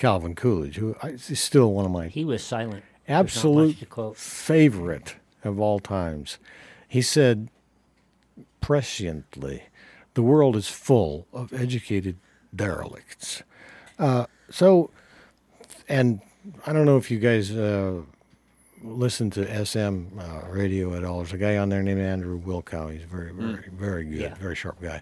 [0.03, 2.83] Calvin Coolidge, who is still one of my He was silent.
[3.07, 6.39] There's not much absolute favorite of all times.
[6.89, 7.47] He said
[8.61, 9.61] presciently,
[10.13, 12.17] the world is full of educated
[12.53, 13.43] derelicts.
[13.97, 14.89] Uh, so,
[15.87, 16.19] and
[16.67, 18.01] I don't know if you guys uh,
[18.83, 21.19] listen to XM uh, radio at all.
[21.19, 22.91] There's a guy on there named Andrew Wilkow.
[22.91, 24.35] He's very, very, very good, Yeah.
[24.35, 25.01] very sharp guy.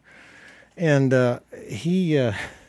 [0.78, 2.34] And uh, he uh,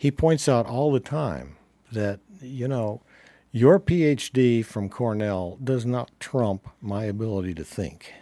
[0.00, 1.56] he points out all the time
[1.92, 3.02] that you know
[3.52, 8.14] your PhD from Cornell does not trump my ability to think.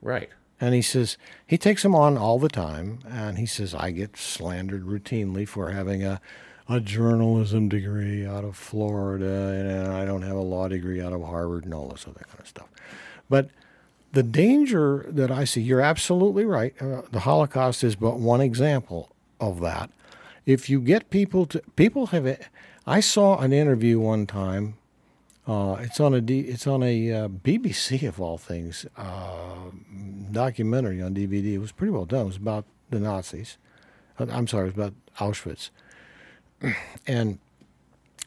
[0.00, 0.30] right.
[0.60, 4.16] And he says he takes him on all the time, and he says I get
[4.16, 6.20] slandered routinely for having a
[6.68, 11.22] a journalism degree out of Florida, and I don't have a law degree out of
[11.24, 12.68] Harvard, and all this other kind of stuff.
[13.28, 13.50] But
[14.12, 16.80] the danger that I see, you're absolutely right.
[16.80, 19.10] Uh, the Holocaust is but one example
[19.40, 19.90] of that.
[20.46, 22.38] If you get people to, people have,
[22.86, 24.78] I saw an interview one time.
[25.46, 29.70] Uh, it's on a D, it's on a uh, BBC of all things uh,
[30.30, 31.54] documentary on DVD.
[31.54, 32.22] It was pretty well done.
[32.22, 33.58] It was about the Nazis.
[34.18, 35.70] Uh, I'm sorry, it was about Auschwitz.
[37.06, 37.38] And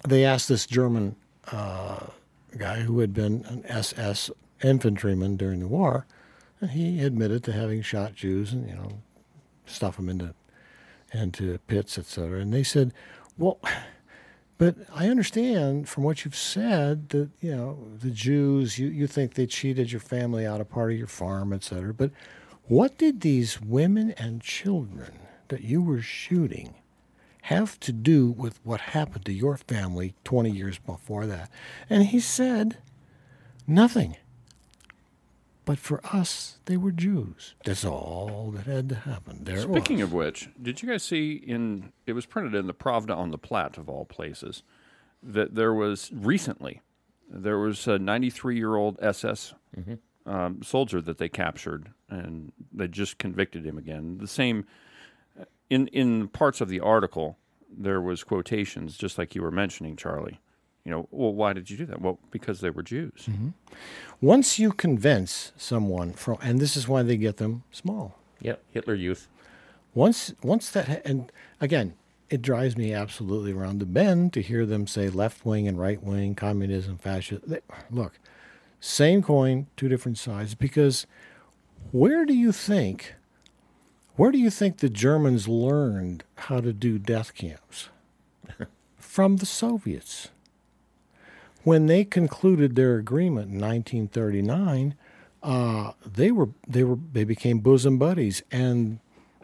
[0.07, 1.17] they asked this German
[1.51, 2.07] uh,
[2.57, 4.31] guy who had been an SS
[4.63, 6.05] infantryman during the war,
[6.61, 9.01] and he admitted to having shot Jews and you know
[9.65, 10.33] stuff them into
[11.13, 12.39] into pits, etc.
[12.39, 12.93] And they said,
[13.37, 13.59] "Well,
[14.57, 19.33] but I understand from what you've said that you know the Jews, you, you think
[19.33, 21.93] they cheated your family out of part of your farm, etc.
[21.93, 22.11] But
[22.63, 26.75] what did these women and children that you were shooting
[27.43, 31.49] have to do with what happened to your family 20 years before that?"
[31.89, 32.77] And he said,
[33.65, 34.17] "Nothing."
[35.69, 37.53] But for us, they were Jews.
[37.63, 39.43] That's all that had to happen.
[39.43, 42.73] There it Speaking of which, did you guys see in it was printed in the
[42.73, 44.63] Pravda on the Platte of all places
[45.21, 46.81] that there was recently
[47.29, 49.53] there was a 93 year old SS
[50.25, 54.17] um, soldier that they captured and they just convicted him again.
[54.17, 54.65] The same
[55.69, 57.37] in in parts of the article
[57.69, 60.39] there was quotations just like you were mentioning, Charlie.
[60.89, 62.01] You know, well, why did you do that?
[62.01, 63.27] Well, because they were Jews.
[63.29, 63.49] Mm-hmm.
[64.21, 68.17] Once you convince someone from, and this is why they get them small.
[68.41, 69.27] Yep, Hitler Youth.
[69.93, 71.31] Once, once that, and
[71.61, 71.93] again,
[72.31, 76.01] it drives me absolutely around the bend to hear them say left wing and right
[76.01, 77.43] wing, communism, fascism.
[77.45, 77.59] They,
[77.91, 78.17] look,
[78.79, 80.55] same coin, two different sides.
[80.55, 81.05] Because
[81.91, 83.13] where do you think,
[84.15, 87.89] where do you think the Germans learned how to do death camps?
[88.97, 90.29] From the Soviets.
[91.63, 94.95] When they concluded their agreement in 1939,
[95.41, 98.99] uh, they were they were they became bosom buddies, and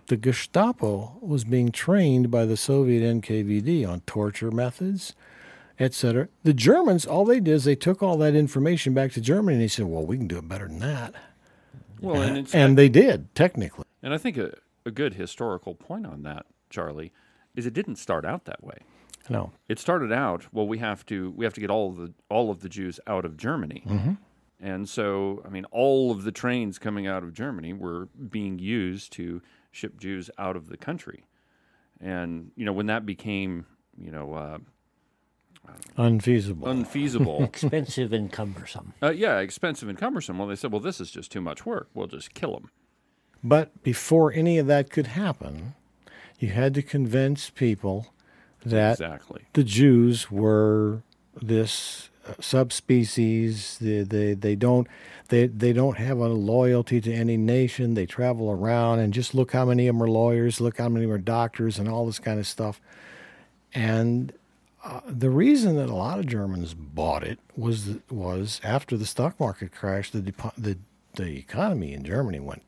[0.08, 5.16] the Gestapo was being trained by the Soviet NKVD on torture methods,
[5.80, 6.28] etc.
[6.44, 9.64] The Germans, all they did is they took all that information back to Germany and
[9.64, 11.16] they said, "Well, we can do it better than that,"
[12.02, 13.86] Well, and it's and they did technically.
[14.04, 14.54] And I think a,
[14.86, 17.12] a good historical point on that, Charlie,
[17.56, 18.80] is it didn't start out that way.
[19.30, 20.68] No, It started out well.
[20.68, 23.26] We have to we have to get all of the all of the Jews out
[23.26, 23.84] of Germany,
[24.60, 29.12] and so I mean all of the trains coming out of Germany were being used
[29.14, 31.26] to ship Jews out of the country,
[32.00, 33.66] and you know when that became
[33.98, 34.58] you know uh,
[35.98, 36.68] unfeasible.
[36.68, 38.94] unfeasible, Expensive and cumbersome.
[39.02, 40.38] uh, yeah, expensive and cumbersome.
[40.38, 41.90] Well, they said, well, this is just too much work.
[41.94, 42.70] We'll just kill them.
[43.44, 45.76] But before any of that could happen,
[46.40, 48.08] you had to convince people
[48.66, 49.44] that Exactly.
[49.54, 51.02] the Jews were
[51.42, 53.78] this uh, subspecies.
[53.80, 54.88] They, they they don't
[55.30, 57.94] they they don't have a loyalty to any nation.
[57.94, 60.60] They travel around and just look how many of them are lawyers.
[60.62, 62.82] Look how many of them are doctors and all this kind of stuff.
[63.74, 64.34] And
[64.84, 69.40] uh, the reason that a lot of Germans bought it was was after the stock
[69.40, 70.78] market crashed, the the
[71.16, 72.64] the economy in Germany went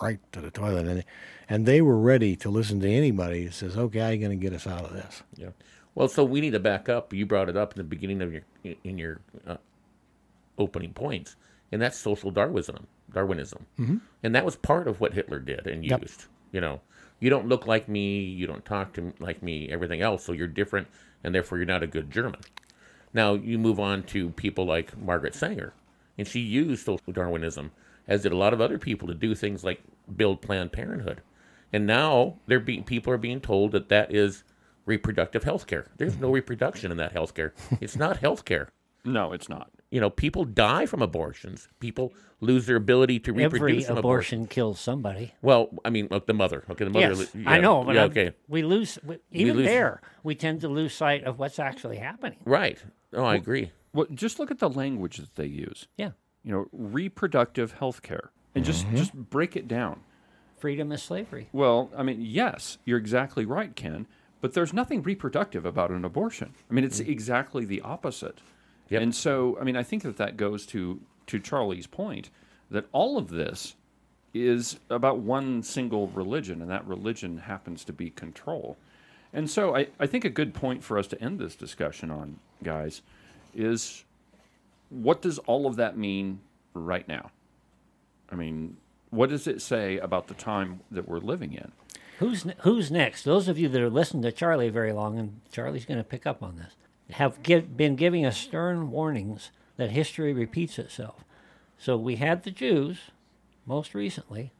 [0.00, 1.04] right to the toilet, and
[1.48, 4.38] and they were ready to listen to anybody that says, "Okay, how are you going
[4.38, 5.50] to get us out of this?" Yeah.
[5.94, 7.12] Well, so we need to back up.
[7.12, 8.42] You brought it up in the beginning of your
[8.84, 9.56] in your uh,
[10.58, 11.36] opening points,
[11.72, 12.86] and that's social Darwinism.
[13.12, 13.96] Darwinism, mm-hmm.
[14.22, 16.02] and that was part of what Hitler did and Yep.
[16.02, 16.24] used.
[16.52, 16.80] You know,
[17.20, 20.32] you don't look like me, you don't talk to m- like me, everything else, so
[20.32, 20.88] you're different,
[21.24, 22.40] and therefore you're not a good German.
[23.14, 25.72] Now you move on to people like Margaret Sanger,
[26.18, 27.70] and she used social Darwinism,
[28.08, 29.80] as did a lot of other people, to do things like
[30.16, 31.22] build Planned Parenthood.
[31.72, 34.44] And now they're being people are being told that that is
[34.84, 35.86] reproductive health care.
[35.96, 37.52] There's no reproduction in that health care.
[37.80, 38.68] It's not health care.
[39.04, 39.70] No, it's not.
[39.90, 41.68] You know, people die from abortions.
[41.80, 45.32] People lose their ability to reproduce Every from abortion kills somebody.
[45.42, 46.64] Well, I mean, like the mother.
[46.70, 47.14] Okay, the mother.
[47.14, 50.00] Yes, li- I know, but yeah, I'm- okay, we lose we, even lose- there.
[50.24, 52.38] We tend to lose sight of what's actually happening.
[52.44, 52.82] right.
[53.12, 53.70] Oh, I agree.
[53.94, 55.86] Well, just look at the language that they use.
[55.96, 56.10] Yeah,
[56.46, 58.96] You know, reproductive health care, and just mm-hmm.
[58.96, 60.00] just break it down.
[60.58, 61.48] freedom is slavery.
[61.52, 64.06] Well, I mean, yes, you're exactly right, Ken.
[64.40, 66.54] But there's nothing reproductive about an abortion.
[66.70, 67.10] I mean, it's mm-hmm.
[67.10, 68.38] exactly the opposite.
[68.90, 69.02] Yep.
[69.02, 72.30] And so, I mean, I think that that goes to to Charlie's point
[72.70, 73.74] that all of this
[74.32, 78.76] is about one single religion, and that religion happens to be control.
[79.32, 82.38] And so, I, I think a good point for us to end this discussion on,
[82.62, 83.02] guys,
[83.54, 84.04] is
[84.90, 86.40] what does all of that mean
[86.74, 87.30] right now?
[88.30, 88.76] I mean,
[89.10, 91.72] what does it say about the time that we're living in?
[92.18, 93.24] Who's ne- who's next?
[93.24, 96.26] Those of you that are listening to Charlie very long, and Charlie's going to pick
[96.26, 96.74] up on this,
[97.10, 101.24] have give, been giving us stern warnings that history repeats itself.
[101.78, 102.98] So we had the Jews,
[103.66, 104.52] most recently.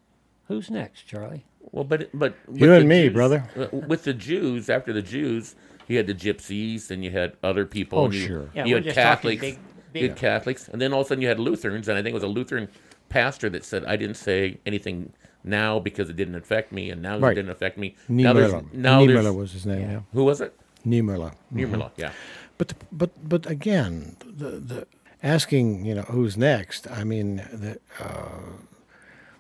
[0.48, 1.44] Who's next, Charlie?
[1.72, 3.48] Well, but but You and me, Jews- brother.
[3.56, 5.56] uh, With the Jews, after the Jews,
[5.88, 7.98] you had the Gypsies, and you had other people.
[8.00, 8.50] Oh, you, sure.
[8.54, 9.40] Yeah, you had Catholics.
[9.40, 11.98] big- you big- had Catholics, and then all of a sudden you had Lutherans, and
[11.98, 12.68] I think it was a Lutheran
[13.08, 15.12] pastor that said, "I didn't say anything
[15.44, 17.32] now because it didn't affect me, and now Right.
[17.32, 18.72] it didn't affect me." now there's Niemöller.
[18.74, 19.80] now there's Niemöller was his name.
[19.90, 20.00] Yeah.
[20.12, 20.54] who was it?
[20.86, 21.32] Niemöller.
[21.54, 22.12] Niemöller, yeah.
[22.58, 24.86] But but but again, the the
[25.22, 26.88] asking you know who's next.
[26.90, 28.52] I mean, the, uh,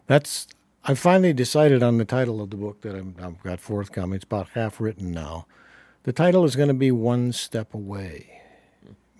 [0.06, 0.46] that's
[0.84, 4.16] I finally decided on the title of the book that I'm, I've got forthcoming.
[4.16, 5.46] It's about half written now.
[6.04, 8.42] The title is going to be One Step Away,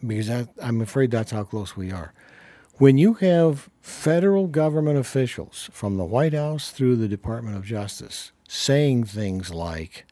[0.04, 2.12] because that, I'm afraid that's how close we are.
[2.74, 8.32] When you have federal government officials from the White House through the Department of Justice
[8.48, 10.04] saying things like,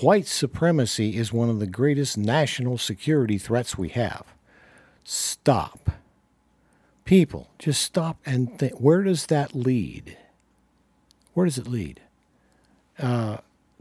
[0.00, 4.24] white supremacy is one of the greatest national security threats we have.
[5.04, 5.90] Stop.
[7.04, 10.16] people just stop and think where does that lead?
[11.34, 12.00] Where does it lead?
[12.98, 13.38] Uh,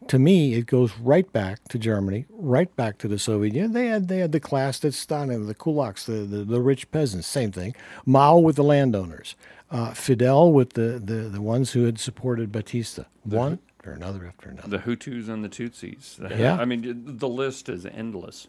[0.07, 3.73] to me, it goes right back to Germany, right back to the Soviet Union.
[3.73, 7.27] They had they had the class that Stalin, the kulaks, the, the, the rich peasants,
[7.27, 7.75] same thing.
[8.05, 9.35] Mao with the landowners,
[9.71, 14.49] uh, Fidel with the, the, the ones who had supported Batista, one after another after
[14.49, 14.69] another.
[14.69, 16.19] The Hutus and the Tutsis.
[16.39, 16.57] Yeah.
[16.57, 18.47] I mean, the list is endless.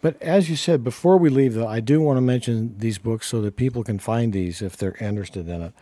[0.00, 3.26] But as you said, before we leave, though, I do want to mention these books
[3.26, 5.72] so that people can find these if they're interested in it.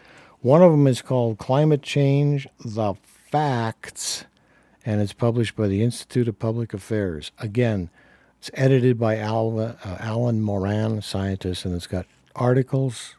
[0.41, 2.95] One of them is called Climate Change The
[3.31, 4.25] Facts,
[4.87, 7.33] and it's published by the Institute of Public Affairs.
[7.41, 7.91] Again,
[8.39, 12.07] it's edited by uh, Alan Moran, scientist, and it's got
[12.37, 13.17] articles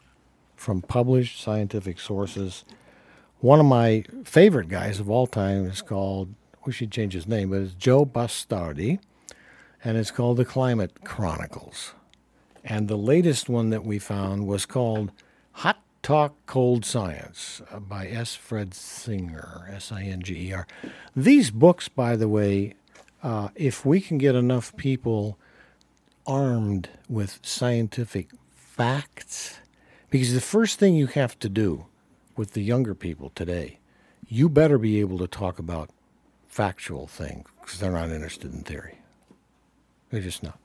[0.56, 2.64] from published scientific sources.
[3.42, 6.34] One of my favorite guys of all time is called,
[6.66, 9.00] we should change his name, but it's Joe Bastardi
[9.84, 11.94] and it's called the Climate Chronicles.
[12.64, 15.12] And the latest one that we found was called
[15.52, 15.78] Hot
[16.08, 18.34] Talk Cold Science uh, by S.
[18.34, 20.66] Fred Singer, S I N G E R.
[21.18, 22.76] These books, by the way,
[23.22, 25.38] uh, if we can get enough people
[26.26, 29.60] armed with scientific facts,
[30.10, 31.88] because the first thing you have to do
[32.38, 33.80] with the younger people today,
[34.30, 35.90] you better be able to talk about
[36.48, 39.00] factual things because they're not interested in theory.
[40.10, 40.58] They're just not.